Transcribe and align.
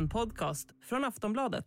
En 0.00 0.08
podcast 0.08 0.68
från 0.88 1.04
Aftonbladet. 1.04 1.64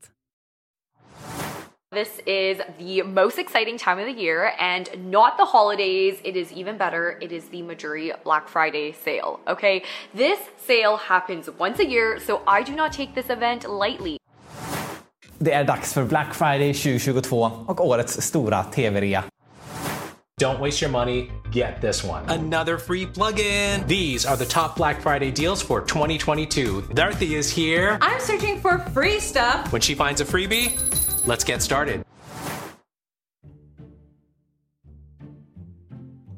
This 1.95 2.19
is 2.25 2.57
the 2.77 3.03
most 3.03 3.39
exciting 3.39 3.77
time 3.77 4.01
of 4.01 4.15
the 4.15 4.23
year 4.23 4.51
and 4.59 5.11
not 5.11 5.37
the 5.37 5.45
holidays. 5.45 6.15
It 6.23 6.35
is 6.35 6.51
even 6.51 6.77
better. 6.77 7.17
It 7.21 7.31
is 7.31 7.49
the 7.49 7.61
Majuri 7.61 8.11
Black 8.23 8.49
Friday 8.49 8.93
sale. 9.03 9.39
Okay. 9.47 9.81
This 10.11 10.39
sale 10.67 10.97
happens 10.97 11.49
once 11.59 11.83
a 11.83 11.85
year, 11.85 12.19
so 12.19 12.41
I 12.47 12.63
do 12.63 12.75
not 12.75 12.93
take 12.93 13.13
this 13.13 13.29
event 13.29 13.65
lightly. 13.69 14.17
Det 15.37 15.51
är 15.51 15.63
dags 15.63 15.93
för 15.93 16.03
Black 16.03 16.33
Friday 16.33 16.73
2022 16.73 17.51
och 17.67 17.87
årets 17.87 18.21
stora 18.21 18.63
tv-rea. 18.63 19.23
Don't 20.39 20.59
waste 20.59 20.81
your 20.81 20.89
money, 20.89 21.29
get 21.51 21.79
this 21.79 22.03
one. 22.03 22.23
Another 22.27 22.79
free 22.79 23.05
plug-in. 23.05 23.87
These 23.87 24.25
are 24.25 24.35
the 24.35 24.45
top 24.45 24.75
Black 24.75 24.99
Friday 25.01 25.31
deals 25.31 25.61
for 25.61 25.81
2022. 25.81 26.81
Dorothy 26.93 27.35
is 27.35 27.55
here. 27.55 27.97
I'm 28.01 28.19
searching 28.19 28.59
for 28.59 28.79
free 28.93 29.19
stuff. 29.19 29.71
When 29.71 29.81
she 29.81 29.93
finds 29.93 30.21
a 30.21 30.25
freebie, 30.25 30.71
let's 31.27 31.43
get 31.43 31.61
started. 31.61 32.03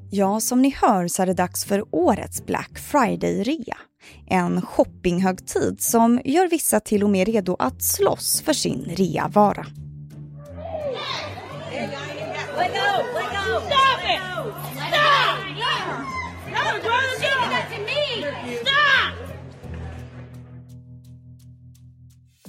Ja, 0.09 0.39
som 0.39 0.62
ni 0.62 0.75
hör 0.81 1.08
så 1.08 1.22
är 1.22 1.25
det 1.25 1.34
dags 1.34 1.66
för 1.66 1.86
årets 1.91 2.45
Black 2.45 2.80
Friday-rea. 2.80 3.77
En 4.27 4.62
shoppinghögtid 4.62 5.81
som 5.81 6.22
gör 6.25 6.48
vissa 6.48 6.80
till 6.80 7.03
och 7.03 7.09
med 7.09 7.27
redo 7.27 7.55
att 7.59 7.84
slåss 7.84 8.41
för 8.41 8.53
sin 8.53 8.86
reavara. 8.95 9.66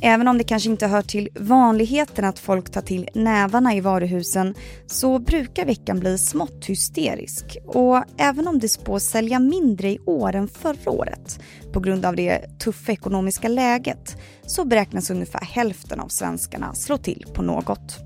Även 0.00 0.28
om 0.28 0.38
det 0.38 0.44
kanske 0.44 0.70
inte 0.70 0.86
hör 0.86 1.02
till 1.02 1.28
vanligheten 1.34 2.24
att 2.24 2.38
folk 2.38 2.70
tar 2.70 2.80
till 2.80 3.08
nävarna 3.14 3.74
i 3.74 3.80
varuhusen 3.80 4.54
så 4.86 5.18
brukar 5.18 5.66
veckan 5.66 6.00
bli 6.00 6.18
smått 6.18 6.64
hysterisk. 6.66 7.56
Och 7.66 8.02
även 8.16 8.48
om 8.48 8.58
det 8.58 8.68
spås 8.68 9.04
sälja 9.04 9.38
mindre 9.38 9.90
i 9.90 9.98
år 10.06 10.34
än 10.34 10.48
förra 10.48 10.90
året 10.90 11.40
på 11.72 11.80
grund 11.80 12.04
av 12.04 12.16
det 12.16 12.58
tuffa 12.58 12.92
ekonomiska 12.92 13.48
läget 13.48 14.16
så 14.46 14.64
beräknas 14.64 15.10
ungefär 15.10 15.40
hälften 15.40 16.00
av 16.00 16.08
svenskarna 16.08 16.74
slå 16.74 16.98
till 16.98 17.24
på 17.34 17.42
något. 17.42 17.98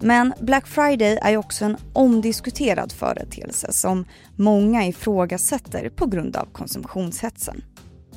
Men 0.00 0.34
Black 0.40 0.66
Friday 0.66 1.18
är 1.22 1.30
ju 1.30 1.36
också 1.36 1.64
en 1.64 1.76
omdiskuterad 1.92 2.92
företeelse 2.92 3.72
som 3.72 4.04
många 4.36 4.86
ifrågasätter 4.86 5.90
på 5.90 6.06
grund 6.06 6.36
av 6.36 6.46
konsumtionshetsen. 6.52 7.62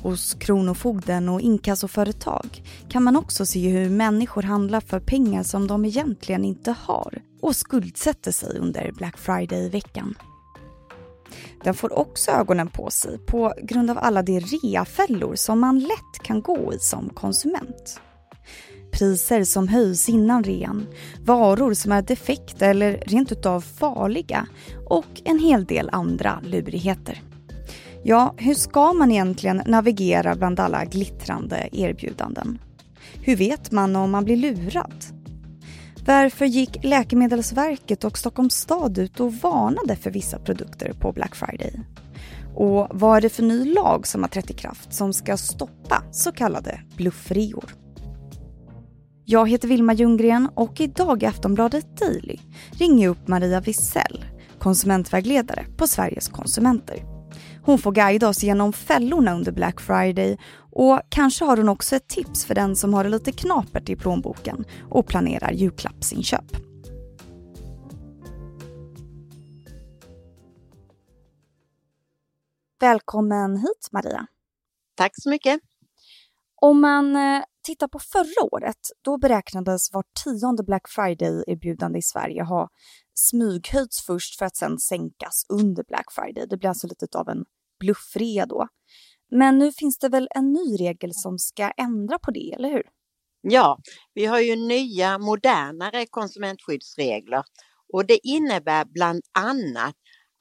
Hos 0.02 0.34
Kronofogden 0.34 1.28
och 1.28 1.40
inkassoföretag 1.40 2.62
kan 2.88 3.02
man 3.02 3.16
också 3.16 3.46
se 3.46 3.68
hur 3.68 3.90
människor 3.90 4.42
handlar 4.42 4.80
för 4.80 5.00
pengar 5.00 5.42
som 5.42 5.66
de 5.66 5.84
egentligen 5.84 6.44
inte 6.44 6.74
har 6.80 7.22
och 7.40 7.56
skuldsätter 7.56 8.32
sig 8.32 8.58
under 8.58 8.92
Black 8.92 9.18
Friday-veckan. 9.18 10.14
Den 11.64 11.74
får 11.74 11.98
också 11.98 12.30
ögonen 12.30 12.68
på 12.68 12.90
sig 12.90 13.18
på 13.18 13.54
grund 13.62 13.90
av 13.90 13.98
alla 13.98 14.22
de 14.22 14.40
reafällor 14.40 15.34
som 15.34 15.60
man 15.60 15.78
lätt 15.78 16.22
kan 16.22 16.42
gå 16.42 16.72
i 16.74 16.78
som 16.78 17.08
konsument. 17.08 18.00
Priser 18.92 19.44
som 19.44 19.68
höjs 19.68 20.08
innan 20.08 20.44
rean, 20.44 20.86
varor 21.24 21.74
som 21.74 21.92
är 21.92 22.02
defekta 22.02 22.66
eller 22.66 23.02
rent 23.06 23.32
utav 23.32 23.60
farliga 23.60 24.46
och 24.86 25.22
en 25.24 25.38
hel 25.38 25.64
del 25.64 25.88
andra 25.92 26.40
lurigheter. 26.44 27.22
Ja, 28.02 28.34
hur 28.36 28.54
ska 28.54 28.92
man 28.92 29.12
egentligen 29.12 29.62
navigera 29.66 30.34
bland 30.34 30.60
alla 30.60 30.84
glittrande 30.84 31.68
erbjudanden? 31.72 32.58
Hur 33.22 33.36
vet 33.36 33.72
man 33.72 33.96
om 33.96 34.10
man 34.10 34.24
blir 34.24 34.36
lurad? 34.36 35.04
Varför 36.06 36.44
gick 36.44 36.84
Läkemedelsverket 36.84 38.04
och 38.04 38.18
Stockholms 38.18 38.54
stad 38.54 38.98
ut 38.98 39.20
och 39.20 39.34
varnade 39.34 39.96
för 39.96 40.10
vissa 40.10 40.38
produkter 40.38 40.92
på 40.92 41.12
Black 41.12 41.34
Friday? 41.34 41.80
Och 42.54 42.88
vad 42.90 43.16
är 43.16 43.20
det 43.20 43.28
för 43.28 43.42
ny 43.42 43.74
lag 43.74 44.06
som 44.06 44.22
har 44.22 44.28
trätt 44.28 44.50
i 44.50 44.54
kraft 44.54 44.92
som 44.92 45.12
ska 45.12 45.36
stoppa 45.36 46.02
så 46.12 46.32
kallade 46.32 46.80
bluffreor? 46.96 47.74
Jag 49.24 49.48
heter 49.48 49.68
Vilma 49.68 49.92
Ljunggren 49.92 50.48
och 50.54 50.80
idag 50.80 51.22
i 51.22 51.26
Aftonbladet 51.26 51.96
Daily 51.96 52.38
ringer 52.70 53.04
jag 53.04 53.10
upp 53.10 53.28
Maria 53.28 53.60
Wissell, 53.60 54.24
konsumentvägledare 54.58 55.66
på 55.76 55.86
Sveriges 55.86 56.28
konsumenter. 56.28 57.17
Hon 57.68 57.78
får 57.78 57.92
guida 57.92 58.28
oss 58.28 58.42
genom 58.42 58.72
fällorna 58.72 59.34
under 59.34 59.52
Black 59.52 59.80
Friday 59.80 60.38
och 60.72 61.00
kanske 61.08 61.44
har 61.44 61.56
hon 61.56 61.68
också 61.68 61.96
ett 61.96 62.08
tips 62.08 62.44
för 62.44 62.54
den 62.54 62.76
som 62.76 62.94
har 62.94 63.04
det 63.04 63.10
lite 63.10 63.32
knapert 63.32 63.88
i 63.88 63.96
plånboken 63.96 64.64
och 64.90 65.06
planerar 65.06 65.52
julklappsinköp. 65.52 66.44
Välkommen 72.80 73.56
hit 73.56 73.88
Maria. 73.92 74.26
Tack 74.94 75.12
så 75.14 75.28
mycket. 75.30 75.60
Om 76.54 76.80
man 76.80 77.16
eh, 77.16 77.42
tittar 77.62 77.88
på 77.88 77.98
förra 77.98 78.44
året, 78.52 78.90
då 79.02 79.18
beräknades 79.18 79.92
var 79.92 80.04
tionde 80.24 80.62
Black 80.62 80.88
Friday-erbjudande 80.88 81.98
i 81.98 82.02
Sverige 82.02 82.42
ha 82.42 82.68
smyghöjts 83.14 84.06
först 84.06 84.38
för 84.38 84.46
att 84.46 84.56
sen 84.56 84.78
sänkas 84.78 85.46
under 85.48 85.84
Black 85.84 86.12
Friday. 86.12 86.46
Det 86.46 86.56
blir 86.56 86.68
alltså 86.68 86.86
lite 86.86 87.18
av 87.18 87.28
en 87.28 87.44
bluffria 87.80 88.46
då. 88.46 88.68
Men 89.30 89.58
nu 89.58 89.72
finns 89.72 89.98
det 89.98 90.08
väl 90.08 90.28
en 90.30 90.52
ny 90.52 90.76
regel 90.80 91.10
som 91.14 91.38
ska 91.38 91.70
ändra 91.70 92.18
på 92.18 92.30
det, 92.30 92.52
eller 92.52 92.70
hur? 92.70 92.82
Ja, 93.40 93.78
vi 94.14 94.26
har 94.26 94.40
ju 94.40 94.56
nya 94.56 95.18
modernare 95.18 96.06
konsumentskyddsregler 96.06 97.42
och 97.92 98.06
det 98.06 98.26
innebär 98.26 98.84
bland 98.84 99.22
annat 99.38 99.94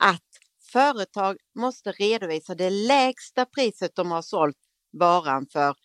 att 0.04 0.24
företag 0.72 1.38
måste 1.60 1.92
redovisa 1.92 2.56
det 2.56 2.70
lägsta 2.70 3.46
priset 3.46 3.92
de 3.96 4.12
har 4.12 4.22
sålt 4.22 4.58
varan 4.92 5.46
för 5.52 5.76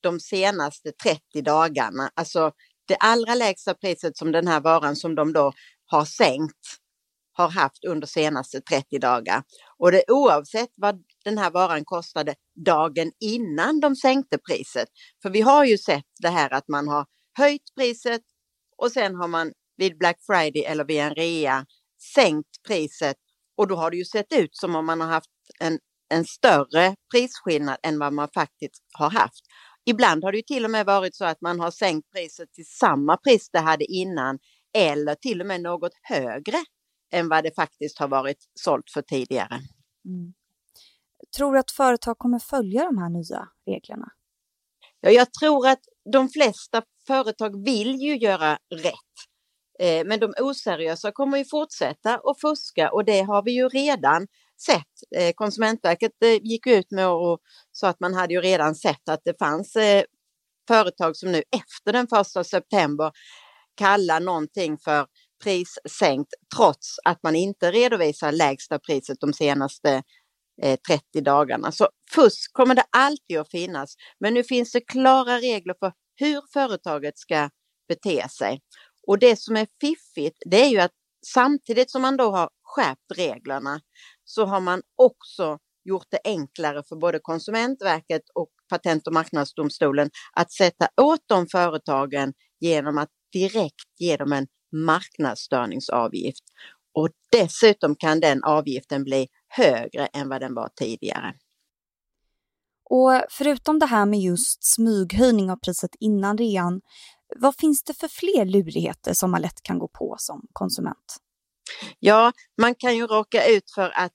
de 0.00 0.20
senaste 0.20 0.92
30 0.92 1.42
dagarna. 1.42 2.10
Alltså 2.14 2.52
det 2.88 2.96
allra 2.96 3.34
lägsta 3.34 3.74
priset 3.74 4.16
som 4.16 4.32
den 4.32 4.46
här 4.46 4.60
varan 4.60 4.96
som 4.96 5.14
de 5.14 5.32
då 5.32 5.52
har 5.86 6.04
sänkt 6.04 6.78
har 7.36 7.48
haft 7.48 7.84
under 7.84 8.06
senaste 8.06 8.60
30 8.60 8.98
dagar. 8.98 9.42
Och 9.78 9.92
det 9.92 10.04
oavsett 10.08 10.70
vad 10.76 11.02
den 11.24 11.38
här 11.38 11.50
varan 11.50 11.84
kostade 11.84 12.34
dagen 12.64 13.12
innan 13.20 13.80
de 13.80 13.96
sänkte 13.96 14.38
priset. 14.38 14.88
För 15.22 15.30
vi 15.30 15.40
har 15.40 15.64
ju 15.64 15.78
sett 15.78 16.04
det 16.22 16.28
här 16.28 16.52
att 16.52 16.68
man 16.68 16.88
har 16.88 17.06
höjt 17.38 17.74
priset 17.78 18.22
och 18.76 18.92
sen 18.92 19.14
har 19.14 19.28
man 19.28 19.52
vid 19.76 19.98
Black 19.98 20.16
Friday 20.26 20.64
eller 20.64 20.84
vid 20.84 21.00
en 21.00 21.14
rea 21.14 21.66
sänkt 22.14 22.62
priset 22.66 23.16
och 23.56 23.68
då 23.68 23.76
har 23.76 23.90
det 23.90 23.96
ju 23.96 24.04
sett 24.04 24.32
ut 24.32 24.56
som 24.56 24.76
om 24.76 24.86
man 24.86 25.00
har 25.00 25.08
haft 25.08 25.30
en, 25.60 25.78
en 26.08 26.24
större 26.24 26.94
prisskillnad 27.14 27.76
än 27.82 27.98
vad 27.98 28.12
man 28.12 28.28
faktiskt 28.34 28.84
har 28.92 29.10
haft. 29.10 29.44
Ibland 29.84 30.24
har 30.24 30.32
det 30.32 30.38
ju 30.38 30.42
till 30.42 30.64
och 30.64 30.70
med 30.70 30.86
varit 30.86 31.16
så 31.16 31.24
att 31.24 31.40
man 31.40 31.60
har 31.60 31.70
sänkt 31.70 32.12
priset 32.12 32.52
till 32.52 32.66
samma 32.66 33.16
pris 33.16 33.50
det 33.52 33.58
hade 33.58 33.84
innan 33.84 34.38
eller 34.74 35.14
till 35.14 35.40
och 35.40 35.46
med 35.46 35.60
något 35.60 35.92
högre 36.02 36.64
än 37.12 37.28
vad 37.28 37.44
det 37.44 37.54
faktiskt 37.54 37.98
har 37.98 38.08
varit 38.08 38.38
sålt 38.54 38.90
för 38.90 39.02
tidigare. 39.02 39.60
Mm. 40.04 40.34
Tror 41.36 41.52
du 41.52 41.58
att 41.58 41.70
företag 41.70 42.18
kommer 42.18 42.38
följa 42.38 42.84
de 42.84 42.98
här 42.98 43.08
nya 43.08 43.48
reglerna? 43.66 44.08
Ja, 45.00 45.10
jag 45.10 45.32
tror 45.32 45.68
att 45.68 45.80
de 46.12 46.28
flesta 46.28 46.82
företag 47.06 47.64
vill 47.64 47.94
ju 47.94 48.16
göra 48.16 48.58
rätt. 48.74 48.92
Eh, 49.78 50.06
men 50.06 50.20
de 50.20 50.34
oseriösa 50.40 51.12
kommer 51.12 51.38
ju 51.38 51.44
fortsätta 51.44 52.14
att 52.14 52.40
fuska 52.40 52.90
och 52.90 53.04
det 53.04 53.20
har 53.20 53.42
vi 53.42 53.52
ju 53.52 53.68
redan 53.68 54.26
sett. 54.66 55.16
Eh, 55.16 55.32
Konsumentverket 55.34 56.12
eh, 56.22 56.42
gick 56.42 56.66
ut 56.66 56.90
med 56.90 57.08
och 57.08 57.38
sa 57.72 57.88
att 57.88 58.00
man 58.00 58.14
hade 58.14 58.34
ju 58.34 58.40
redan 58.40 58.74
sett 58.74 59.08
att 59.08 59.20
det 59.24 59.38
fanns 59.38 59.76
företag 60.68 61.16
som 61.16 61.32
nu 61.32 61.42
efter 61.50 61.92
den 61.92 62.08
första 62.08 62.44
september 62.44 63.12
kallar 63.74 64.20
någonting 64.20 64.78
för 64.78 65.06
pris 65.42 65.78
sänkt 65.98 66.34
trots 66.56 66.96
att 67.04 67.22
man 67.22 67.36
inte 67.36 67.70
redovisar 67.70 68.32
lägsta 68.32 68.78
priset 68.78 69.20
de 69.20 69.32
senaste 69.32 70.02
eh, 70.62 70.78
30 70.88 71.20
dagarna. 71.20 71.72
Så 71.72 71.88
fusk 72.14 72.52
kommer 72.52 72.74
det 72.74 72.84
alltid 72.90 73.38
att 73.38 73.50
finnas. 73.50 73.94
Men 74.20 74.34
nu 74.34 74.44
finns 74.44 74.72
det 74.72 74.80
klara 74.80 75.38
regler 75.38 75.74
för 75.80 75.92
hur 76.16 76.42
företaget 76.52 77.18
ska 77.18 77.50
bete 77.88 78.28
sig. 78.28 78.60
Och 79.06 79.18
det 79.18 79.38
som 79.38 79.56
är 79.56 79.66
fiffigt, 79.80 80.42
det 80.50 80.64
är 80.64 80.68
ju 80.68 80.78
att 80.78 80.92
samtidigt 81.26 81.90
som 81.90 82.02
man 82.02 82.16
då 82.16 82.30
har 82.30 82.50
skärpt 82.62 83.18
reglerna 83.18 83.80
så 84.24 84.44
har 84.44 84.60
man 84.60 84.82
också 84.96 85.58
gjort 85.84 86.06
det 86.10 86.20
enklare 86.24 86.82
för 86.88 86.96
både 86.96 87.18
Konsumentverket 87.18 88.22
och 88.34 88.50
Patent 88.68 89.06
och 89.06 89.12
marknadsdomstolen 89.12 90.10
att 90.32 90.52
sätta 90.52 90.88
åt 91.02 91.20
de 91.26 91.46
företagen 91.46 92.32
genom 92.60 92.98
att 92.98 93.08
direkt 93.32 93.98
ge 93.98 94.16
dem 94.16 94.32
en 94.32 94.46
marknadsstörningsavgift. 94.72 96.44
Och 96.94 97.08
dessutom 97.32 97.96
kan 97.96 98.20
den 98.20 98.44
avgiften 98.44 99.04
bli 99.04 99.28
högre 99.48 100.06
än 100.06 100.28
vad 100.28 100.40
den 100.40 100.54
var 100.54 100.68
tidigare. 100.76 101.34
Och 102.90 103.22
förutom 103.30 103.78
det 103.78 103.86
här 103.86 104.06
med 104.06 104.20
just 104.20 104.64
smyghöjning 104.64 105.50
av 105.50 105.56
priset 105.56 105.90
innan 106.00 106.38
rean, 106.38 106.80
vad 107.36 107.56
finns 107.56 107.84
det 107.84 107.94
för 107.94 108.08
fler 108.08 108.44
lurigheter 108.44 109.12
som 109.12 109.30
man 109.30 109.42
lätt 109.42 109.62
kan 109.62 109.78
gå 109.78 109.88
på 109.88 110.16
som 110.18 110.46
konsument? 110.52 111.16
Ja, 111.98 112.32
man 112.60 112.74
kan 112.74 112.96
ju 112.96 113.06
råka 113.06 113.46
ut 113.46 113.70
för 113.74 113.90
att 113.94 114.12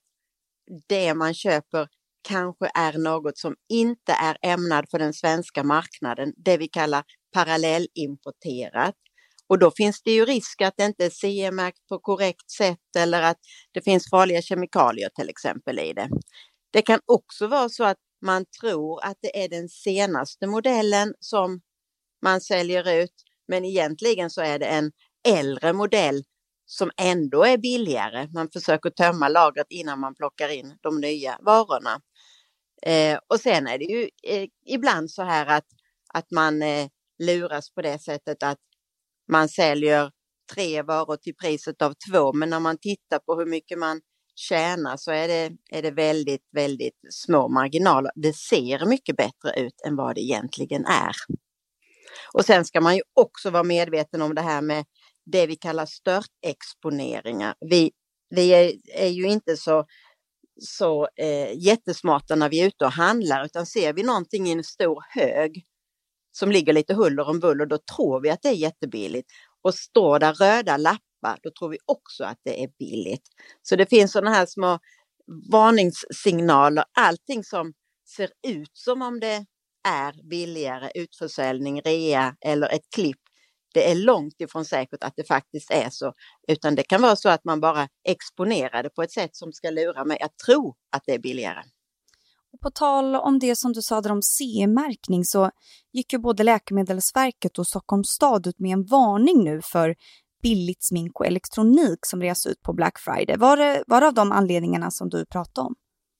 det 0.88 1.14
man 1.14 1.34
köper 1.34 1.88
kanske 2.28 2.70
är 2.74 2.98
något 2.98 3.38
som 3.38 3.54
inte 3.68 4.12
är 4.12 4.36
ämnad 4.42 4.86
för 4.90 4.98
den 4.98 5.14
svenska 5.14 5.62
marknaden, 5.62 6.32
det 6.36 6.56
vi 6.56 6.68
kallar 6.68 7.04
parallellimporterat. 7.32 8.94
Och 9.52 9.58
då 9.58 9.70
finns 9.70 10.02
det 10.02 10.10
ju 10.10 10.24
risk 10.24 10.62
att 10.62 10.74
det 10.76 10.84
inte 10.84 11.04
är 11.04 11.10
CE-märkt 11.10 11.86
på 11.88 11.98
korrekt 11.98 12.50
sätt 12.50 12.96
eller 12.98 13.22
att 13.22 13.38
det 13.72 13.82
finns 13.82 14.10
farliga 14.10 14.42
kemikalier 14.42 15.08
till 15.08 15.28
exempel 15.28 15.78
i 15.78 15.92
det. 15.92 16.08
Det 16.70 16.82
kan 16.82 17.00
också 17.06 17.46
vara 17.46 17.68
så 17.68 17.84
att 17.84 17.98
man 18.22 18.44
tror 18.60 19.04
att 19.04 19.18
det 19.20 19.44
är 19.44 19.48
den 19.48 19.68
senaste 19.68 20.46
modellen 20.46 21.14
som 21.20 21.60
man 22.22 22.40
säljer 22.40 23.02
ut, 23.02 23.12
men 23.48 23.64
egentligen 23.64 24.30
så 24.30 24.40
är 24.40 24.58
det 24.58 24.66
en 24.66 24.92
äldre 25.28 25.72
modell 25.72 26.22
som 26.66 26.90
ändå 26.96 27.44
är 27.44 27.58
billigare. 27.58 28.28
Man 28.34 28.48
försöker 28.52 28.90
tömma 28.90 29.28
lagret 29.28 29.66
innan 29.70 30.00
man 30.00 30.14
plockar 30.14 30.48
in 30.48 30.78
de 30.80 31.00
nya 31.00 31.38
varorna. 31.40 32.00
Eh, 32.82 33.18
och 33.28 33.40
sen 33.40 33.66
är 33.66 33.78
det 33.78 33.84
ju 33.84 34.10
eh, 34.22 34.48
ibland 34.66 35.10
så 35.10 35.22
här 35.22 35.46
att, 35.46 35.66
att 36.14 36.30
man 36.30 36.62
eh, 36.62 36.88
luras 37.18 37.70
på 37.74 37.82
det 37.82 37.98
sättet 37.98 38.42
att 38.42 38.58
man 39.32 39.48
säljer 39.48 40.10
tre 40.54 40.82
varor 40.82 41.16
till 41.16 41.34
priset 41.34 41.82
av 41.82 41.94
två, 42.10 42.32
men 42.32 42.50
när 42.50 42.60
man 42.60 42.78
tittar 42.78 43.18
på 43.18 43.38
hur 43.38 43.46
mycket 43.46 43.78
man 43.78 44.00
tjänar 44.34 44.96
så 44.96 45.10
är 45.10 45.28
det, 45.28 45.52
är 45.70 45.82
det 45.82 45.90
väldigt, 45.90 46.48
väldigt 46.52 46.98
små 47.10 47.48
marginaler. 47.48 48.12
Det 48.14 48.32
ser 48.32 48.86
mycket 48.86 49.16
bättre 49.16 49.52
ut 49.56 49.80
än 49.86 49.96
vad 49.96 50.14
det 50.14 50.20
egentligen 50.20 50.86
är. 50.86 51.12
Och 52.34 52.44
sen 52.44 52.64
ska 52.64 52.80
man 52.80 52.96
ju 52.96 53.02
också 53.14 53.50
vara 53.50 53.62
medveten 53.62 54.22
om 54.22 54.34
det 54.34 54.40
här 54.40 54.62
med 54.62 54.84
det 55.32 55.46
vi 55.46 55.56
kallar 55.56 55.86
störtexponeringar. 55.86 57.54
Vi, 57.70 57.90
vi 58.30 58.54
är, 58.54 58.72
är 58.94 59.08
ju 59.08 59.26
inte 59.26 59.56
så, 59.56 59.86
så 60.60 61.08
eh, 61.16 61.58
jättesmarta 61.58 62.34
när 62.34 62.48
vi 62.48 62.60
är 62.60 62.66
ute 62.66 62.84
och 62.84 62.92
handlar, 62.92 63.44
utan 63.44 63.66
ser 63.66 63.92
vi 63.92 64.02
någonting 64.02 64.46
i 64.46 64.52
en 64.52 64.64
stor 64.64 65.04
hög 65.08 65.64
som 66.32 66.52
ligger 66.52 66.72
lite 66.72 66.94
huller 66.94 67.28
om 67.28 67.40
buller, 67.40 67.66
då 67.66 67.78
tror 67.96 68.20
vi 68.20 68.30
att 68.30 68.42
det 68.42 68.48
är 68.48 68.52
jättebilligt. 68.52 69.28
Och 69.62 69.74
står 69.74 70.18
där 70.18 70.34
röda 70.34 70.76
lappar, 70.76 71.38
då 71.42 71.50
tror 71.58 71.68
vi 71.68 71.78
också 71.86 72.24
att 72.24 72.38
det 72.44 72.62
är 72.62 72.68
billigt. 72.78 73.22
Så 73.62 73.76
det 73.76 73.86
finns 73.86 74.12
sådana 74.12 74.30
här 74.30 74.46
små 74.46 74.78
varningssignaler, 75.52 76.84
allting 76.98 77.44
som 77.44 77.72
ser 78.16 78.30
ut 78.46 78.70
som 78.72 79.02
om 79.02 79.20
det 79.20 79.46
är 79.88 80.28
billigare 80.30 80.90
utförsäljning, 80.94 81.80
rea 81.80 82.36
eller 82.40 82.68
ett 82.68 82.90
klipp. 82.94 83.20
Det 83.74 83.90
är 83.90 83.94
långt 83.94 84.40
ifrån 84.40 84.64
säkert 84.64 85.04
att 85.04 85.12
det 85.16 85.24
faktiskt 85.24 85.70
är 85.70 85.90
så, 85.90 86.12
utan 86.48 86.74
det 86.74 86.82
kan 86.82 87.02
vara 87.02 87.16
så 87.16 87.28
att 87.28 87.44
man 87.44 87.60
bara 87.60 87.88
exponerar 88.08 88.82
det 88.82 88.90
på 88.90 89.02
ett 89.02 89.12
sätt 89.12 89.36
som 89.36 89.52
ska 89.52 89.70
lura 89.70 90.04
mig 90.04 90.20
att 90.20 90.38
tro 90.46 90.74
att 90.96 91.02
det 91.06 91.14
är 91.14 91.18
billigare. 91.18 91.62
På 92.62 92.70
tal 92.70 93.16
om 93.16 93.38
det 93.38 93.56
som 93.56 93.72
du 93.72 93.82
sa 93.82 94.00
där 94.00 94.12
om 94.12 94.22
CE-märkning 94.22 95.24
så 95.24 95.50
gick 95.92 96.12
ju 96.12 96.18
både 96.18 96.42
Läkemedelsverket 96.42 97.58
och 97.58 97.66
Stockholms 97.66 98.08
stad 98.08 98.46
ut 98.46 98.58
med 98.58 98.72
en 98.72 98.84
varning 98.84 99.44
nu 99.44 99.60
för 99.64 99.94
billigt 100.42 100.84
smink 100.84 101.20
och 101.20 101.26
elektronik 101.26 101.98
som 102.06 102.22
reas 102.22 102.46
ut 102.46 102.62
på 102.62 102.72
Black 102.72 102.98
Friday. 102.98 103.36
Var 103.36 103.56
det, 103.56 103.84
var 103.86 104.00
det 104.00 104.06
av 104.06 104.14
de 104.14 104.32
anledningarna 104.32 104.90
som 104.90 105.08
du 105.08 105.26
pratade 105.26 105.66
om? 105.66 105.74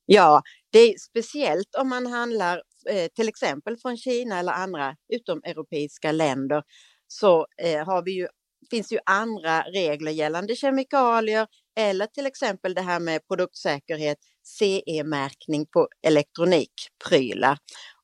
Ja, 0.07 0.43
det 0.73 0.79
är 0.79 0.99
speciellt 0.99 1.75
om 1.81 1.89
man 1.89 2.07
handlar 2.07 2.63
eh, 2.91 3.09
till 3.15 3.29
exempel 3.29 3.77
från 3.77 3.97
Kina 3.97 4.39
eller 4.39 4.53
andra 4.53 4.97
utomeuropeiska 5.15 6.13
länder 6.13 6.63
så 7.07 7.47
eh, 7.63 7.87
har 7.87 8.05
vi 8.05 8.13
ju, 8.13 8.27
finns 8.71 8.93
ju 8.93 8.99
andra 9.07 9.63
regler 9.63 10.13
gällande 10.13 10.57
kemikalier 10.57 11.47
eller 11.77 12.07
till 12.07 12.27
exempel 12.27 12.75
det 12.75 12.81
här 12.81 13.01
med 13.01 13.27
produktsäkerhet, 13.29 14.19
CE-märkning 14.43 15.67
på 15.67 15.89
elektronikprylar. 16.03 17.59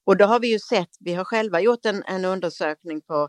Och 0.05 0.17
då 0.17 0.25
har 0.25 0.41
vi 0.41 0.49
ju 0.49 0.59
sett, 0.59 0.89
vi 1.01 1.15
har 1.15 1.25
själva 1.25 1.61
gjort 1.61 1.87
en, 1.87 2.03
en 2.07 2.25
undersökning 2.25 3.01
på 3.01 3.29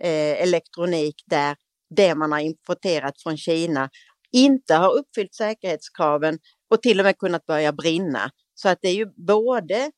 eh, 0.00 0.42
elektronik 0.42 1.14
där 1.26 1.56
det 1.96 2.14
man 2.14 2.32
har 2.32 2.40
importerat 2.40 3.22
från 3.22 3.36
Kina 3.36 3.90
inte 4.32 4.74
har 4.74 4.92
uppfyllt 4.92 5.34
säkerhetskraven 5.34 6.38
och 6.70 6.82
till 6.82 7.00
och 7.00 7.04
med 7.04 7.18
kunnat 7.18 7.46
börja 7.46 7.72
brinna. 7.72 8.30
Så 8.54 8.68
att 8.68 8.78
det 8.82 8.88
är 8.88 8.94
ju 8.94 9.06
både 9.26 9.90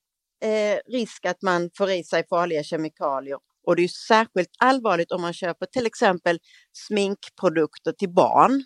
eh, 0.45 0.79
risk 0.93 1.27
att 1.27 1.43
man 1.43 1.71
får 1.77 1.91
i 1.91 2.05
sig 2.05 2.25
farliga 2.29 2.63
kemikalier 2.63 3.39
och 3.67 3.77
det 3.77 3.85
är 3.85 3.89
särskilt 3.89 4.51
allvarligt 4.59 5.13
om 5.13 5.23
man 5.23 5.33
köper 5.33 5.67
till 5.67 5.87
exempel 5.87 6.39
sminkprodukter 6.73 7.93
till 7.93 8.11
barn 8.11 8.65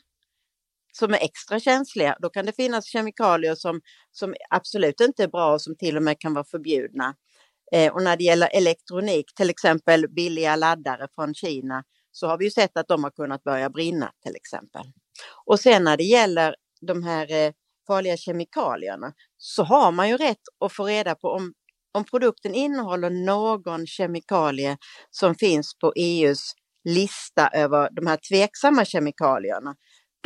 som 0.99 1.15
är 1.15 1.19
extra 1.19 1.61
känsliga. 1.61 2.17
Då 2.21 2.29
kan 2.29 2.47
det 2.47 2.53
finnas 2.53 2.87
kemikalier 2.87 3.55
som, 3.55 3.81
som 4.13 4.35
absolut 4.51 5.01
inte 5.01 5.23
är 5.23 5.29
bra 5.29 5.53
och 5.53 5.63
som 5.63 5.77
till 5.77 5.97
och 5.97 6.03
med 6.03 6.19
kan 6.19 6.35
vara 6.35 6.45
förbjudna. 6.45 7.15
Eh, 7.73 7.93
och 7.93 8.03
när 8.03 8.17
det 8.17 8.25
gäller 8.25 8.49
elektronik, 8.55 9.27
till 9.37 9.51
exempel 9.51 10.09
billiga 10.09 10.57
laddare 10.57 11.09
från 11.15 11.35
Kina, 11.35 11.85
så 12.13 12.27
har 12.27 12.39
vi 12.39 12.45
ju 12.45 12.51
sett 12.51 12.77
att 12.77 12.89
de 12.89 13.05
har 13.05 13.11
kunnat 13.11 13.45
börja 13.45 13.71
brinna 13.71 14.11
till 14.23 14.37
exempel. 14.37 14.83
Och 15.47 15.61
sen 15.61 15.85
när 15.85 15.97
det 15.97 16.05
gäller 16.05 16.55
de 16.81 17.03
här 17.03 17.33
eh, 17.33 17.53
farliga 17.87 18.17
kemikalierna 18.17 19.13
så 19.37 19.63
har 19.63 19.93
man 19.93 20.09
ju 20.09 20.17
rätt 20.17 20.43
att 20.65 20.73
få 20.73 20.85
reda 20.85 21.15
på 21.15 21.29
om, 21.29 21.53
om 21.95 22.05
produkten 22.05 22.55
innehåller 22.55 23.11
någon 23.11 23.87
kemikalie 23.87 24.77
som 25.11 25.35
finns 25.35 25.79
på 25.79 25.93
EUs 25.97 26.55
lista 26.85 27.49
över 27.49 27.89
de 27.93 28.07
här 28.07 28.19
tveksamma 28.29 28.85
kemikalierna. 28.85 29.75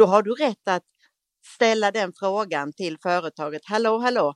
Då 0.01 0.07
har 0.07 0.23
du 0.23 0.35
rätt 0.35 0.69
att 0.69 0.83
ställa 1.55 1.91
den 1.91 2.13
frågan 2.19 2.73
till 2.73 2.97
företaget. 3.03 3.63
Hallå, 3.65 3.99
hallå, 3.99 4.35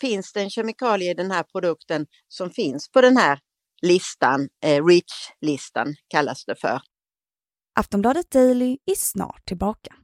finns 0.00 0.32
det 0.32 0.40
en 0.40 0.50
kemikalie 0.50 1.10
i 1.10 1.14
den 1.14 1.30
här 1.30 1.42
produkten 1.42 2.06
som 2.28 2.50
finns 2.50 2.90
på 2.90 3.00
den 3.00 3.16
här 3.16 3.38
listan, 3.82 4.48
eh, 4.64 4.84
REACH-listan 4.84 5.94
kallas 6.08 6.44
det 6.44 6.56
för. 6.60 6.80
Aftonbladet 7.80 8.30
Daily 8.30 8.78
är 8.86 8.94
snart 8.94 9.44
tillbaka. 9.46 9.94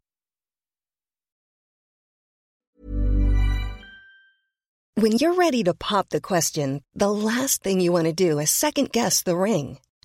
When 5.00 5.12
you're 5.12 5.38
ready 5.38 5.64
to 5.64 5.75
pop 5.90 6.09
the 6.09 6.21
question, 6.21 6.81
the 6.99 7.07
last 7.07 7.62
thing 7.62 7.83
you 7.83 7.92
want 7.92 8.19
to 8.19 8.25
do 8.25 8.40
is 8.40 8.50
second 8.50 8.92
guess 8.92 9.23
the 9.23 9.35
ring. 9.35 9.78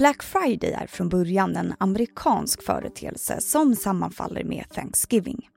Black 0.00 0.22
Friday 0.22 0.72
är 0.72 0.86
från 0.86 1.08
början 1.08 1.56
en 1.56 1.74
amerikansk 1.78 2.62
företeelse 2.62 3.40
som 3.40 3.76
sammanfaller 3.76 4.44
med 4.44 4.64
Thanksgiving. 4.68 5.48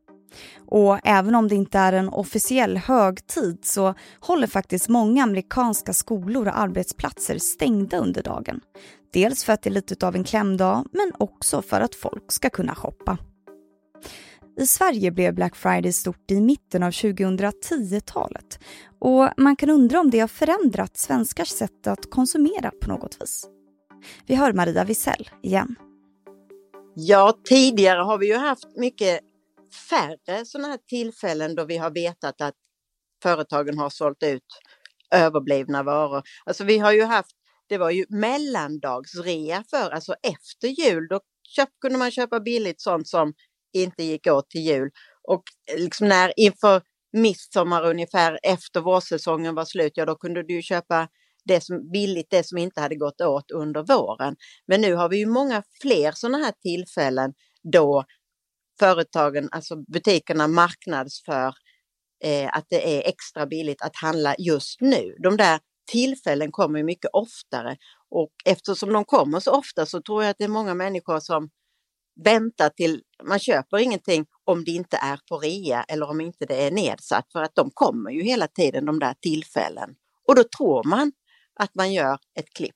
Och 0.67 0.99
även 1.03 1.35
om 1.35 1.47
det 1.47 1.55
inte 1.55 1.77
är 1.77 1.93
en 1.93 2.09
officiell 2.09 2.77
högtid 2.77 3.65
så 3.65 3.93
håller 4.19 4.47
faktiskt 4.47 4.89
många 4.89 5.23
amerikanska 5.23 5.93
skolor 5.93 6.47
och 6.47 6.59
arbetsplatser 6.59 7.37
stängda 7.37 7.97
under 7.97 8.23
dagen. 8.23 8.59
Dels 9.13 9.43
för 9.43 9.53
att 9.53 9.61
det 9.61 9.69
är 9.69 9.71
lite 9.71 10.07
av 10.07 10.15
en 10.15 10.23
klämdag 10.23 10.85
men 10.91 11.11
också 11.17 11.61
för 11.61 11.81
att 11.81 11.95
folk 11.95 12.31
ska 12.31 12.49
kunna 12.49 12.75
shoppa. 12.75 13.17
I 14.59 14.67
Sverige 14.67 15.11
blev 15.11 15.33
Black 15.35 15.55
Friday 15.55 15.91
stort 15.91 16.31
i 16.31 16.41
mitten 16.41 16.83
av 16.83 16.91
2010-talet 16.91 18.59
och 18.99 19.29
man 19.37 19.55
kan 19.55 19.69
undra 19.69 19.99
om 19.99 20.09
det 20.09 20.19
har 20.19 20.27
förändrat 20.27 20.97
svenskars 20.97 21.49
sätt 21.49 21.87
att 21.87 22.09
konsumera 22.09 22.71
på 22.81 22.89
något 22.89 23.21
vis. 23.21 23.49
Vi 24.25 24.35
hör 24.35 24.53
Maria 24.53 24.83
Wisell 24.83 25.29
igen. 25.41 25.75
Ja, 26.95 27.37
tidigare 27.43 28.01
har 28.01 28.17
vi 28.17 28.27
ju 28.27 28.37
haft 28.37 28.67
mycket 28.75 29.19
färre 29.89 30.45
sådana 30.45 30.67
här 30.67 30.79
tillfällen 30.87 31.55
då 31.55 31.65
vi 31.65 31.77
har 31.77 31.91
vetat 31.91 32.41
att 32.41 32.55
företagen 33.23 33.77
har 33.77 33.89
sålt 33.89 34.23
ut 34.23 34.43
överblivna 35.15 35.83
varor. 35.83 36.23
Alltså 36.45 36.63
vi 36.63 36.77
har 36.77 36.91
ju 36.91 37.03
haft, 37.03 37.31
det 37.69 37.77
var 37.77 37.89
ju 37.89 38.05
mellandagsrea 38.09 39.63
för, 39.69 39.89
alltså 39.89 40.15
efter 40.23 40.67
jul, 40.67 41.07
då 41.09 41.19
köp, 41.43 41.69
kunde 41.81 41.97
man 41.97 42.11
köpa 42.11 42.39
billigt 42.39 42.81
sånt 42.81 43.07
som 43.07 43.33
inte 43.73 44.03
gick 44.03 44.27
åt 44.27 44.49
till 44.49 44.61
jul. 44.61 44.89
Och 45.27 45.43
eh, 45.71 45.79
liksom 45.79 46.07
när 46.07 46.33
inför 46.39 46.81
midsommar 47.13 47.83
ungefär 47.83 48.39
efter 48.43 48.81
vårsäsongen 48.81 49.55
var 49.55 49.65
slut, 49.65 49.91
ja 49.95 50.05
då 50.05 50.15
kunde 50.15 50.43
du 50.43 50.53
ju 50.53 50.61
köpa 50.61 51.07
det 51.45 51.61
som 51.61 51.91
billigt, 51.91 52.27
det 52.29 52.47
som 52.47 52.57
inte 52.57 52.81
hade 52.81 52.95
gått 52.95 53.21
åt 53.21 53.51
under 53.51 53.83
våren. 53.83 54.35
Men 54.67 54.81
nu 54.81 54.93
har 54.93 55.09
vi 55.09 55.17
ju 55.17 55.25
många 55.25 55.63
fler 55.81 56.11
sådana 56.11 56.37
här 56.37 56.53
tillfällen 56.61 57.33
då 57.71 58.05
företagen, 58.79 59.49
alltså 59.51 59.75
butikerna 59.75 60.47
marknadsför 60.47 61.53
eh, 62.23 62.49
att 62.57 62.65
det 62.69 62.97
är 62.97 63.09
extra 63.09 63.45
billigt 63.45 63.81
att 63.81 63.95
handla 63.95 64.35
just 64.37 64.81
nu. 64.81 65.15
De 65.23 65.37
där 65.37 65.59
tillfällen 65.91 66.51
kommer 66.51 66.83
mycket 66.83 67.09
oftare 67.13 67.77
och 68.09 68.31
eftersom 68.45 68.93
de 68.93 69.05
kommer 69.05 69.39
så 69.39 69.51
ofta 69.51 69.85
så 69.85 70.01
tror 70.01 70.23
jag 70.23 70.29
att 70.29 70.37
det 70.37 70.43
är 70.43 70.49
många 70.49 70.73
människor 70.73 71.19
som 71.19 71.49
väntar 72.23 72.69
till 72.69 73.01
man 73.23 73.39
köper 73.39 73.77
ingenting 73.77 74.25
om 74.43 74.63
det 74.63 74.71
inte 74.71 74.97
är 74.97 75.19
på 75.29 75.37
rea 75.37 75.83
eller 75.83 76.09
om 76.09 76.21
inte 76.21 76.45
det 76.45 76.63
är 76.63 76.71
nedsatt 76.71 77.31
för 77.31 77.41
att 77.43 77.55
de 77.55 77.71
kommer 77.73 78.11
ju 78.11 78.23
hela 78.23 78.47
tiden 78.47 78.85
de 78.85 78.99
där 78.99 79.13
tillfällen. 79.21 79.89
Och 80.27 80.35
då 80.35 80.43
tror 80.57 80.83
man 80.83 81.11
att 81.59 81.75
man 81.75 81.93
gör 81.93 82.17
ett 82.39 82.53
klipp. 82.53 82.75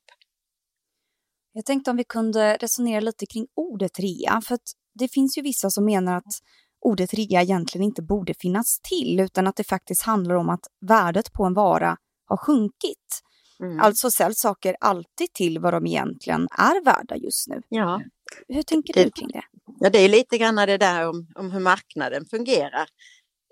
Jag 1.53 1.65
tänkte 1.65 1.91
om 1.91 1.97
vi 1.97 2.03
kunde 2.03 2.57
resonera 2.57 2.99
lite 2.99 3.25
kring 3.25 3.47
ordet 3.55 3.99
rea, 3.99 4.41
för 4.41 4.57
det 4.99 5.07
finns 5.07 5.37
ju 5.37 5.41
vissa 5.41 5.69
som 5.69 5.85
menar 5.85 6.17
att 6.17 6.33
ordet 6.79 7.13
rea 7.13 7.41
egentligen 7.41 7.85
inte 7.85 8.01
borde 8.01 8.33
finnas 8.39 8.79
till, 8.89 9.19
utan 9.19 9.47
att 9.47 9.55
det 9.55 9.63
faktiskt 9.63 10.01
handlar 10.01 10.35
om 10.35 10.49
att 10.49 10.67
värdet 10.87 11.33
på 11.33 11.43
en 11.43 11.53
vara 11.53 11.97
har 12.25 12.37
sjunkit. 12.37 13.21
Mm. 13.59 13.79
Alltså 13.79 14.11
säljs 14.11 14.39
saker 14.39 14.75
alltid 14.79 15.33
till 15.33 15.59
vad 15.59 15.73
de 15.73 15.87
egentligen 15.87 16.47
är 16.51 16.85
värda 16.85 17.15
just 17.15 17.47
nu. 17.47 17.61
Ja. 17.69 18.01
Hur 18.47 18.63
tänker 18.63 18.93
det, 18.93 19.03
du 19.03 19.11
kring 19.11 19.27
det? 19.27 19.43
Ja, 19.79 19.89
det 19.89 19.99
är 19.99 20.09
lite 20.09 20.37
grann 20.37 20.55
det 20.55 20.77
där 20.77 21.09
om, 21.09 21.27
om 21.35 21.51
hur 21.51 21.59
marknaden 21.59 22.25
fungerar. 22.25 22.87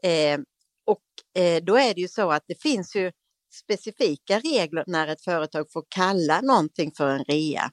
Eh, 0.03 0.39
och 0.85 1.41
eh, 1.41 1.63
då 1.63 1.77
är 1.77 1.93
det 1.93 2.01
ju 2.01 2.07
så 2.07 2.31
att 2.31 2.43
det 2.47 2.61
finns 2.61 2.95
ju 2.95 3.11
specifika 3.55 4.39
regler 4.39 4.83
när 4.87 5.07
ett 5.07 5.21
företag 5.21 5.71
får 5.71 5.85
kalla 5.89 6.41
någonting 6.41 6.91
för 6.97 7.09
en 7.09 7.23
rea. 7.23 7.71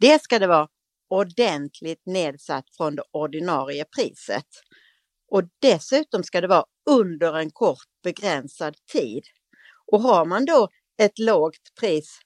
Det 0.00 0.22
ska 0.22 0.38
det 0.38 0.46
vara 0.46 0.68
ordentligt 1.10 2.02
nedsatt 2.06 2.64
från 2.76 2.96
det 2.96 3.02
ordinarie 3.10 3.84
priset. 3.96 4.46
Och 5.30 5.42
dessutom 5.58 6.22
ska 6.24 6.40
det 6.40 6.48
vara 6.48 6.64
under 6.90 7.38
en 7.38 7.50
kort 7.50 7.88
begränsad 8.04 8.76
tid. 8.92 9.22
Och 9.92 10.02
har 10.02 10.24
man 10.24 10.44
då 10.44 10.68
ett 11.02 11.18
lågt 11.18 11.74
pris 11.80 12.18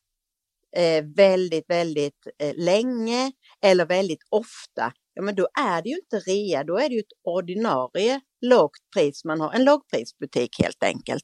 eh, 0.77 1.05
väldigt, 1.17 1.71
väldigt 1.71 2.27
eh, 2.39 2.55
länge 2.55 3.33
eller 3.63 3.87
väldigt 3.87 4.23
ofta, 4.31 4.93
ja 5.15 5.23
men 5.23 5.35
då 5.35 5.49
är 5.59 5.83
det 5.83 5.89
ju 5.89 5.97
inte 5.97 6.19
rea, 6.19 6.65
då 6.65 6.79
är 6.79 6.89
det 6.89 6.95
ju 6.95 7.01
ett 7.01 7.19
ordinarie 7.25 8.21
lågt 8.41 8.79
pris 8.95 9.25
man 9.25 9.41
har, 9.41 9.53
en 9.53 9.65
lågprisbutik 9.65 10.61
helt 10.63 10.83
enkelt. 10.83 11.23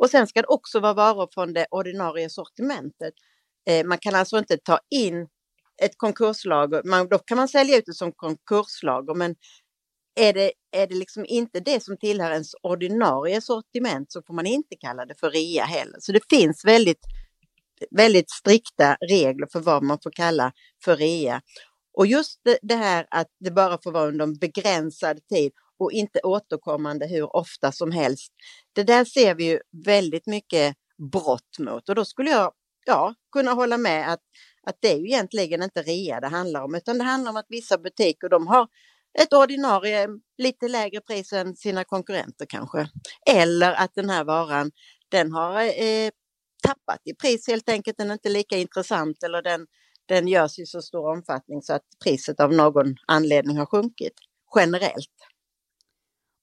Och 0.00 0.10
sen 0.10 0.26
ska 0.26 0.42
det 0.42 0.48
också 0.48 0.80
vara 0.80 0.94
varor 0.94 1.28
från 1.34 1.52
det 1.52 1.66
ordinarie 1.70 2.30
sortimentet. 2.30 3.14
Eh, 3.68 3.86
man 3.86 3.98
kan 3.98 4.14
alltså 4.14 4.38
inte 4.38 4.58
ta 4.58 4.78
in 4.90 5.28
ett 5.82 5.96
konkurslager, 5.96 6.82
man, 6.84 7.08
då 7.08 7.18
kan 7.18 7.36
man 7.36 7.48
sälja 7.48 7.76
ut 7.76 7.86
det 7.86 7.94
som 7.94 8.12
konkurslager 8.12 9.14
men 9.14 9.34
är 10.20 10.32
det, 10.32 10.52
är 10.76 10.86
det 10.86 10.94
liksom 10.94 11.24
inte 11.28 11.60
det 11.60 11.82
som 11.82 11.96
tillhör 11.96 12.30
ens 12.30 12.54
ordinarie 12.62 13.40
sortiment 13.40 14.12
så 14.12 14.22
får 14.22 14.34
man 14.34 14.46
inte 14.46 14.76
kalla 14.76 15.06
det 15.06 15.14
för 15.20 15.30
rea 15.30 15.64
heller. 15.64 15.96
Så 16.00 16.12
det 16.12 16.20
finns 16.30 16.64
väldigt, 16.64 17.04
väldigt 17.90 18.30
strikta 18.30 18.96
regler 19.10 19.46
för 19.52 19.60
vad 19.60 19.82
man 19.82 19.98
får 20.02 20.10
kalla 20.10 20.52
för 20.84 20.96
rea. 20.96 21.40
Och 21.92 22.06
just 22.06 22.40
det, 22.44 22.58
det 22.62 22.74
här 22.74 23.06
att 23.10 23.28
det 23.40 23.50
bara 23.50 23.78
får 23.82 23.92
vara 23.92 24.08
under 24.08 24.24
en 24.24 24.38
begränsad 24.38 25.26
tid 25.28 25.52
och 25.80 25.92
inte 25.92 26.20
återkommande 26.20 27.06
hur 27.06 27.36
ofta 27.36 27.72
som 27.72 27.92
helst. 27.92 28.32
Det 28.72 28.82
där 28.82 29.04
ser 29.04 29.34
vi 29.34 29.44
ju 29.44 29.60
väldigt 29.84 30.26
mycket 30.26 30.76
brott 31.12 31.58
mot 31.58 31.88
och 31.88 31.94
då 31.94 32.04
skulle 32.04 32.30
jag 32.30 32.52
ja, 32.86 33.14
kunna 33.32 33.52
hålla 33.52 33.78
med 33.78 34.12
att, 34.12 34.20
att 34.62 34.76
det 34.80 34.92
är 34.92 34.96
ju 34.96 35.06
egentligen 35.06 35.62
inte 35.62 35.82
rea 35.82 36.20
det 36.20 36.28
handlar 36.28 36.62
om 36.64 36.74
utan 36.74 36.98
det 36.98 37.04
handlar 37.04 37.30
om 37.30 37.36
att 37.36 37.46
vissa 37.48 37.78
butiker 37.78 38.28
de 38.28 38.46
har 38.46 38.68
ett 39.18 39.32
ordinarie 39.32 40.08
lite 40.38 40.68
lägre 40.68 41.00
pris 41.00 41.32
än 41.32 41.56
sina 41.56 41.84
konkurrenter 41.84 42.46
kanske. 42.48 42.88
Eller 43.30 43.72
att 43.72 43.94
den 43.94 44.10
här 44.10 44.24
varan 44.24 44.70
den 45.08 45.32
har 45.32 45.62
eh, 45.62 46.10
tappat 46.62 47.00
i 47.04 47.14
pris 47.14 47.48
helt 47.48 47.68
enkelt, 47.68 47.96
den 47.98 48.10
är 48.10 48.12
inte 48.12 48.28
lika 48.28 48.56
intressant 48.56 49.22
eller 49.22 49.42
den, 49.42 49.66
den 50.06 50.28
görs 50.28 50.58
i 50.58 50.66
så 50.66 50.82
stor 50.82 51.12
omfattning 51.12 51.62
så 51.62 51.72
att 51.72 51.84
priset 52.04 52.40
av 52.40 52.52
någon 52.52 52.94
anledning 53.06 53.56
har 53.56 53.66
sjunkit 53.66 54.14
generellt. 54.56 55.19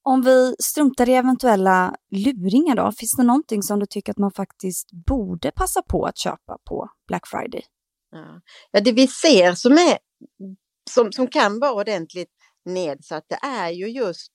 Om 0.08 0.22
vi 0.22 0.54
struntar 0.58 1.08
i 1.08 1.14
eventuella 1.14 1.94
luringar 2.10 2.76
då, 2.76 2.92
finns 2.92 3.16
det 3.16 3.22
någonting 3.22 3.62
som 3.62 3.78
du 3.78 3.86
tycker 3.86 4.12
att 4.12 4.18
man 4.18 4.32
faktiskt 4.32 4.92
borde 5.06 5.50
passa 5.50 5.82
på 5.82 6.04
att 6.04 6.18
köpa 6.18 6.58
på 6.68 6.88
Black 7.08 7.26
Friday? 7.26 7.64
Ja, 8.10 8.40
ja 8.70 8.80
det 8.80 8.92
vi 8.92 9.06
ser 9.06 9.54
som, 9.54 9.72
är, 9.72 9.98
som, 10.90 11.12
som 11.12 11.26
kan 11.26 11.60
vara 11.60 11.72
ordentligt 11.72 12.32
nedsatt, 12.64 13.24
det 13.28 13.38
är 13.46 13.70
ju 13.70 13.88
just 13.88 14.32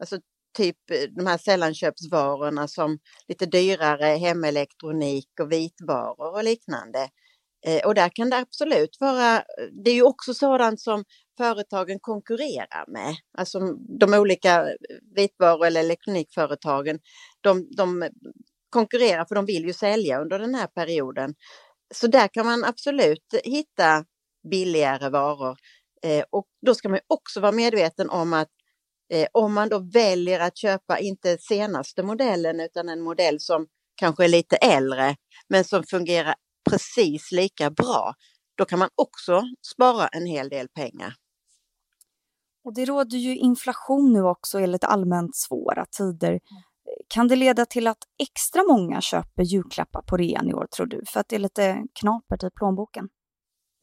alltså, 0.00 0.18
typ 0.56 0.90
eh, 0.90 1.02
de 1.16 1.26
här 1.26 1.38
sällanköpsvarorna 1.38 2.68
som 2.68 2.98
lite 3.28 3.46
dyrare 3.46 4.06
hemelektronik 4.06 5.30
och 5.40 5.52
vitvaror 5.52 6.34
och 6.34 6.44
liknande. 6.44 7.08
Eh, 7.66 7.86
och 7.86 7.94
där 7.94 8.08
kan 8.08 8.30
det 8.30 8.36
absolut 8.36 8.96
vara, 9.00 9.36
eh, 9.36 9.42
det 9.84 9.90
är 9.90 9.94
ju 9.94 10.02
också 10.02 10.34
sådant 10.34 10.80
som 10.80 11.04
företagen 11.38 11.98
konkurrerar 12.00 12.84
med. 12.88 13.16
Alltså 13.38 13.58
de 13.98 14.14
olika 14.14 14.60
eh, 14.60 14.74
vitvaru 15.16 15.66
eller 15.66 15.80
elektronikföretagen, 15.80 16.98
de, 17.40 17.68
de 17.76 18.08
konkurrerar 18.70 19.24
för 19.24 19.34
de 19.34 19.46
vill 19.46 19.64
ju 19.64 19.72
sälja 19.72 20.20
under 20.20 20.38
den 20.38 20.54
här 20.54 20.66
perioden. 20.66 21.34
Så 21.94 22.06
där 22.06 22.28
kan 22.28 22.46
man 22.46 22.64
absolut 22.64 23.34
hitta 23.44 24.04
billigare 24.50 25.08
varor. 25.08 25.56
Eh, 26.04 26.24
och 26.30 26.46
då 26.66 26.74
ska 26.74 26.88
man 26.88 27.00
också 27.06 27.40
vara 27.40 27.52
medveten 27.52 28.10
om 28.10 28.32
att 28.32 28.48
eh, 29.12 29.26
om 29.32 29.54
man 29.54 29.68
då 29.68 29.78
väljer 29.78 30.40
att 30.40 30.58
köpa 30.58 30.98
inte 30.98 31.38
senaste 31.38 32.02
modellen 32.02 32.60
utan 32.60 32.88
en 32.88 33.00
modell 33.00 33.40
som 33.40 33.66
kanske 33.96 34.24
är 34.24 34.28
lite 34.28 34.56
äldre 34.56 35.16
men 35.48 35.64
som 35.64 35.84
fungerar 35.84 36.34
precis 36.70 37.32
lika 37.32 37.70
bra, 37.70 38.14
då 38.56 38.64
kan 38.64 38.78
man 38.78 38.88
också 38.94 39.42
spara 39.74 40.08
en 40.08 40.26
hel 40.26 40.48
del 40.48 40.68
pengar. 40.68 41.14
Och 42.64 42.74
det 42.74 42.84
råder 42.84 43.18
ju 43.18 43.36
inflation 43.36 44.12
nu 44.12 44.22
också 44.22 44.58
enligt 44.58 44.84
allmänt 44.84 45.36
svåra 45.36 45.86
tider. 45.98 46.40
Kan 47.08 47.28
det 47.28 47.36
leda 47.36 47.66
till 47.66 47.86
att 47.86 47.98
extra 48.22 48.62
många 48.62 49.00
köper 49.00 49.42
julklappar 49.42 50.02
på 50.02 50.16
rean 50.16 50.48
i 50.48 50.54
år 50.54 50.66
tror 50.76 50.86
du, 50.86 51.02
för 51.08 51.20
att 51.20 51.28
det 51.28 51.36
är 51.36 51.40
lite 51.40 51.82
knapert 52.00 52.42
i 52.42 52.50
plånboken? 52.50 53.08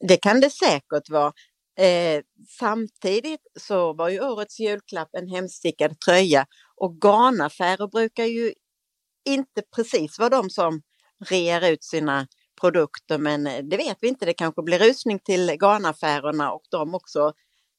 Det 0.08 0.16
kan 0.16 0.40
det 0.40 0.50
säkert 0.50 1.10
vara. 1.10 1.32
Eh, 1.78 2.22
samtidigt 2.58 3.40
så 3.60 3.92
var 3.92 4.08
ju 4.08 4.20
årets 4.20 4.60
julklapp 4.60 5.08
en 5.12 5.28
hemstickad 5.28 6.00
tröja 6.00 6.46
och 6.76 6.96
garnaffärer 7.04 7.88
brukar 7.88 8.24
ju 8.24 8.52
inte 9.24 9.62
precis 9.76 10.18
vara 10.18 10.28
de 10.28 10.50
som 10.50 10.82
rear 11.28 11.70
ut 11.70 11.84
sina 11.84 12.26
produkter 12.62 13.18
men 13.18 13.46
eh, 13.46 13.64
det 13.64 13.76
vet 13.76 13.98
vi 14.00 14.08
inte. 14.08 14.26
Det 14.26 14.34
kanske 14.34 14.62
blir 14.62 14.78
rusning 14.78 15.18
till 15.18 15.50
garnaffärerna 15.50 16.52
och 16.52 16.62
de 16.70 16.94
också 16.94 17.32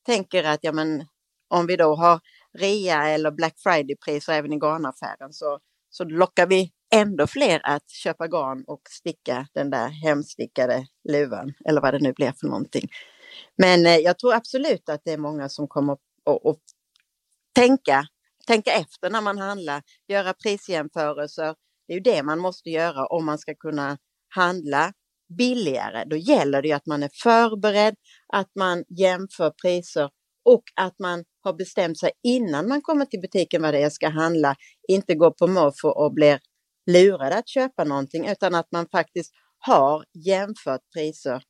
tänker 0.06 0.44
att 0.44 0.60
ja, 0.62 0.72
men, 0.72 1.06
om 1.50 1.68
vi 1.68 1.76
då 1.76 1.96
har 1.96 2.20
rea 2.60 3.08
eller 3.08 3.32
Black 3.32 3.54
Friday-priser 3.58 4.34
även 4.34 4.54
i 4.54 4.60
garnaffären 4.60 5.34
så, 5.34 5.60
så 5.90 6.04
lockar 6.04 6.48
vi 6.48 6.72
ändå 6.96 7.28
fler 7.28 7.62
att 7.64 7.90
köpa 7.90 8.28
garn 8.28 8.64
och 8.68 8.82
sticka 8.90 9.48
den 9.54 9.70
där 9.70 9.88
hemstickade 9.88 10.88
luvan 11.10 11.54
eller 11.66 11.82
vad 11.82 11.94
det 11.94 12.00
nu 12.00 12.14
blir 12.14 12.34
för 12.40 12.48
någonting. 12.48 12.88
Men 13.58 13.86
eh, 13.86 13.98
jag 13.98 14.20
tror 14.20 14.34
absolut 14.34 14.90
att 14.90 15.02
det 15.06 15.12
är 15.12 15.18
många 15.18 15.50
som 15.50 15.68
kommer 15.68 15.94
att 15.94 16.00
tänka, 17.56 18.08
tänka 18.48 18.72
efter 18.72 19.10
när 19.10 19.22
man 19.22 19.38
handlar, 19.38 19.82
göra 20.08 20.34
prisjämförelser. 20.34 21.56
Det 21.88 21.94
är 21.94 21.98
ju 21.98 22.04
det 22.04 22.24
man 22.24 22.40
måste 22.40 22.70
göra 22.70 23.06
om 23.06 23.26
man 23.26 23.38
ska 23.38 23.56
kunna 23.56 23.98
handla 24.36 24.94
billigare. 25.38 26.06
Då 26.06 26.16
gäller 26.16 26.62
det 26.62 26.72
att 26.72 26.86
man 26.86 27.04
är 27.04 27.10
förberedd, 27.24 27.96
att 28.34 28.52
man 28.56 28.84
jämför 28.90 29.50
priser 29.50 30.10
och 30.46 30.64
att 30.76 31.00
man 31.00 31.24
har 31.44 31.54
bestämt 31.54 32.00
sig 32.00 32.12
innan 32.24 32.68
man 32.68 32.82
kommer 32.82 33.06
till 33.06 33.22
butiken 33.22 33.62
vad 33.62 33.74
det 33.74 33.84
är 33.84 33.90
ska 33.90 34.10
handla. 34.10 34.56
Inte 34.88 35.16
gå 35.16 35.32
på 35.32 35.48
måfå 35.48 35.88
och 35.88 36.14
blir 36.14 36.40
lurad 36.92 37.34
att 37.34 37.50
köpa 37.50 37.84
någonting 37.84 38.28
utan 38.28 38.56
att 38.56 38.72
man 38.72 38.88
faktiskt 38.92 39.34
har 39.58 40.06
jämfört 40.26 40.82
priser. 40.94 41.44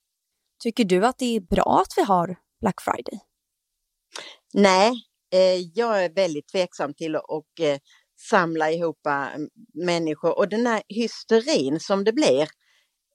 Tycker 0.63 0.85
du 0.85 1.05
att 1.05 1.17
det 1.17 1.35
är 1.35 1.41
bra 1.41 1.81
att 1.81 1.93
vi 1.97 2.03
har 2.03 2.35
Black 2.61 2.81
Friday? 2.81 3.19
Nej, 4.53 4.91
eh, 5.33 5.57
jag 5.73 6.03
är 6.03 6.09
väldigt 6.09 6.47
tveksam 6.47 6.93
till 6.93 7.15
att 7.15 7.23
och, 7.27 7.59
eh, 7.59 7.79
samla 8.29 8.71
ihop 8.71 9.07
eh, 9.07 9.27
människor 9.85 10.37
och 10.37 10.49
den 10.49 10.67
här 10.67 10.83
hysterin 10.89 11.79
som 11.79 12.03
det 12.03 12.13
blir 12.13 12.47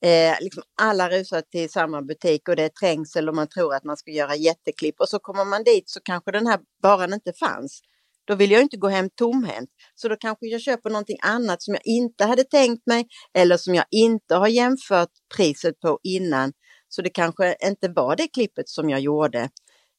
Eh, 0.04 0.36
liksom 0.40 0.62
alla 0.80 1.10
rusar 1.10 1.40
till 1.40 1.70
samma 1.70 2.02
butik 2.02 2.48
och 2.48 2.56
det 2.56 2.62
är 2.62 2.68
trängsel 2.68 3.28
och 3.28 3.34
man 3.34 3.48
tror 3.48 3.74
att 3.74 3.84
man 3.84 3.96
ska 3.96 4.10
göra 4.10 4.36
jätteklipp 4.36 5.00
och 5.00 5.08
så 5.08 5.18
kommer 5.18 5.44
man 5.44 5.64
dit 5.64 5.88
så 5.90 6.00
kanske 6.00 6.30
den 6.32 6.46
här 6.46 6.60
varan 6.82 7.12
inte 7.12 7.32
fanns. 7.32 7.80
då 8.26 8.34
vill 8.34 8.50
jag 8.50 8.62
inte 8.62 8.76
gå 8.76 8.88
hem 8.88 9.10
tomhänt. 9.10 9.70
Så 9.94 10.08
då 10.08 10.16
kanske 10.16 10.46
jag 10.46 10.60
köper 10.60 10.90
någonting 10.90 11.18
annat 11.22 11.62
som 11.62 11.74
jag 11.74 11.82
inte 11.84 12.24
hade 12.24 12.44
tänkt 12.44 12.86
mig 12.86 13.06
eller 13.34 13.56
som 13.56 13.74
jag 13.74 13.84
inte 13.90 14.34
har 14.34 14.48
jämfört 14.48 15.10
priset 15.36 15.80
på 15.80 15.98
innan. 16.02 16.52
Så 16.88 17.02
det 17.02 17.10
kanske 17.10 17.56
inte 17.62 17.88
var 17.88 18.16
det 18.16 18.28
klippet 18.28 18.68
som 18.68 18.90
jag 18.90 19.00
gjorde. 19.00 19.48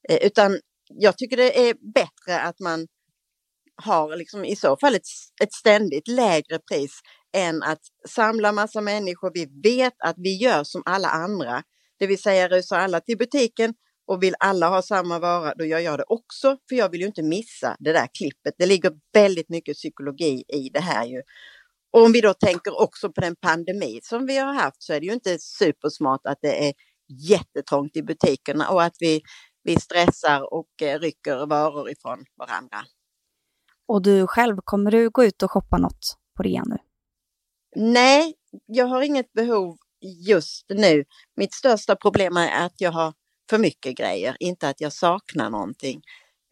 Eh, 0.10 0.18
utan 0.22 0.60
jag 0.88 1.18
tycker 1.18 1.38
det 1.38 1.70
är 1.70 1.94
bättre 1.94 2.42
att 2.42 2.60
man 2.60 2.88
har 3.84 4.18
liksom 4.18 4.46
i 4.46 4.56
så 4.56 4.78
fall 4.78 4.96
ett, 4.96 5.08
ett 5.44 5.54
ständigt 5.54 6.08
lägre 6.08 6.60
pris 6.60 7.02
än 7.38 7.64
att 7.64 7.82
samla 8.08 8.52
massa 8.52 8.82
människor. 8.82 9.32
Vi 9.34 9.48
vet 9.64 9.94
att 10.04 10.16
vi 10.18 10.38
gör 10.38 10.64
som 10.64 10.84
alla 10.86 11.08
andra, 11.10 11.64
det 12.00 12.08
vill 12.08 12.22
säga 12.22 12.50
rusar 12.50 12.80
alla 12.80 13.00
till 13.00 13.18
butiken 13.18 13.74
och 14.08 14.24
vill 14.24 14.36
alla 14.40 14.70
ha 14.70 14.82
samma 14.82 15.20
vara, 15.20 15.56
då 15.56 15.66
gör 15.66 15.80
jag 15.80 16.00
det 16.00 16.06
också, 16.08 16.58
för 16.70 16.76
jag 16.76 16.90
vill 16.90 17.02
ju 17.02 17.08
inte 17.08 17.24
missa 17.24 17.76
det 17.80 17.94
där 17.94 18.08
klippet. 18.18 18.54
Det 18.58 18.66
ligger 18.66 18.92
väldigt 19.14 19.50
mycket 19.50 19.76
psykologi 19.76 20.44
i 20.48 20.70
det 20.74 20.80
här 20.80 21.06
ju. 21.06 21.22
Och 21.92 22.04
om 22.04 22.12
vi 22.12 22.22
då 22.22 22.34
tänker 22.34 22.82
också 22.82 23.12
på 23.12 23.22
den 23.22 23.36
pandemi 23.36 24.00
som 24.04 24.26
vi 24.26 24.38
har 24.38 24.54
haft 24.54 24.84
så 24.84 24.94
är 24.94 25.00
det 25.00 25.06
ju 25.06 25.14
inte 25.14 25.40
supersmart 25.40 26.22
att 26.24 26.38
det 26.42 26.68
är 26.68 26.74
jättetrångt 27.30 27.98
i 27.98 28.04
butikerna 28.04 28.70
och 28.70 28.84
att 28.84 28.96
vi, 29.00 29.22
vi 29.64 29.76
stressar 29.76 30.54
och 30.54 30.82
eh, 30.82 31.00
rycker 31.00 31.48
varor 31.48 31.90
ifrån 31.90 32.26
varandra. 32.38 32.78
Och 33.90 34.02
du 34.02 34.28
själv, 34.28 34.58
kommer 34.64 34.92
du 34.92 35.10
gå 35.10 35.24
ut 35.24 35.44
och 35.44 35.52
shoppa 35.52 35.78
något 35.78 36.18
på 36.38 36.44
rea 36.44 36.64
nu? 36.66 36.78
Nej, 37.76 38.34
jag 38.66 38.86
har 38.86 39.02
inget 39.02 39.34
behov 39.34 39.78
just 40.28 40.66
nu. 40.70 41.06
Mitt 41.36 41.54
största 41.54 41.96
problem 41.96 42.38
är 42.38 42.66
att 42.66 42.74
jag 42.78 42.92
har 42.92 43.14
för 43.50 43.58
mycket 43.58 43.98
grejer, 43.98 44.38
inte 44.40 44.70
att 44.70 44.82
jag 44.82 44.94
saknar 44.94 45.50
någonting. 45.50 46.02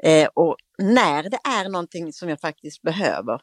Eh, 0.04 0.30
och 0.34 0.56
när 0.78 1.24
det 1.24 1.40
är 1.44 1.70
någonting 1.70 2.14
som 2.14 2.30
jag 2.30 2.40
faktiskt 2.40 2.82
behöver, 2.82 3.42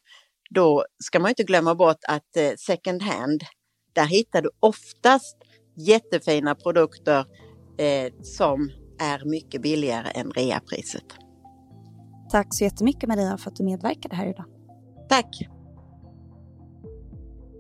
då 0.51 0.85
ska 1.05 1.21
man 1.21 1.29
inte 1.29 1.45
glömma 1.45 1.75
bort 1.75 2.05
att 2.09 2.37
eh, 2.37 2.53
second 2.59 3.03
hand, 3.03 3.43
där 3.93 4.07
hittar 4.07 4.43
du 4.43 4.51
oftast 4.61 5.37
jättefina 5.77 6.55
produkter 6.55 7.27
eh, 7.79 8.13
som 8.23 8.71
är 9.01 9.25
mycket 9.25 9.63
billigare 9.63 10.11
än 10.15 10.31
reapriset. 10.31 11.24
Tack 12.35 12.55
så 12.55 12.65
jättemycket 12.65 13.09
Maria 13.09 13.37
för 13.37 13.51
att 13.51 13.57
du 13.57 13.65
medverkade 13.65 14.17
här 14.17 14.27
idag. 14.27 14.45
Tack! 15.09 15.49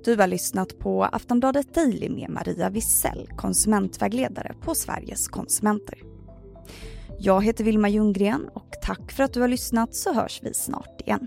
Du 0.04 0.16
har 0.16 0.26
lyssnat 0.26 0.78
på 0.78 1.04
Aftonbladet 1.04 1.74
Daily 1.74 2.08
med 2.08 2.30
Maria 2.30 2.70
Wissell, 2.70 3.28
konsumentvägledare 3.36 4.54
på 4.60 4.74
Sveriges 4.74 5.28
konsumenter. 5.28 5.98
Jag 7.18 7.44
heter 7.44 7.64
Vilma 7.64 7.88
Ljunggren 7.88 8.48
och 8.54 8.68
tack 8.82 9.12
för 9.12 9.24
att 9.24 9.32
du 9.32 9.40
har 9.40 9.48
lyssnat 9.48 9.94
så 9.94 10.12
hörs 10.12 10.40
vi 10.42 10.54
snart 10.54 11.00
igen. 11.00 11.26